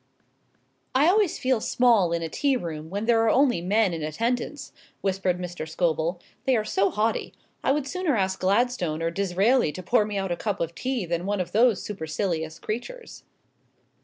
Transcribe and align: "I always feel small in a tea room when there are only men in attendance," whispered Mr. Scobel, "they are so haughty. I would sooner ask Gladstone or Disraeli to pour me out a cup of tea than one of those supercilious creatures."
"I 0.95 1.05
always 1.07 1.37
feel 1.37 1.61
small 1.61 2.11
in 2.11 2.23
a 2.23 2.27
tea 2.27 2.57
room 2.57 2.89
when 2.89 3.05
there 3.05 3.21
are 3.21 3.29
only 3.29 3.61
men 3.61 3.93
in 3.93 4.01
attendance," 4.01 4.73
whispered 5.01 5.37
Mr. 5.37 5.69
Scobel, 5.69 6.19
"they 6.45 6.55
are 6.57 6.65
so 6.65 6.89
haughty. 6.89 7.35
I 7.63 7.71
would 7.71 7.85
sooner 7.87 8.15
ask 8.17 8.39
Gladstone 8.39 9.03
or 9.03 9.11
Disraeli 9.11 9.71
to 9.73 9.83
pour 9.83 10.03
me 10.05 10.17
out 10.17 10.31
a 10.31 10.35
cup 10.35 10.59
of 10.59 10.73
tea 10.73 11.05
than 11.05 11.27
one 11.27 11.39
of 11.39 11.51
those 11.51 11.83
supercilious 11.83 12.57
creatures." 12.57 13.25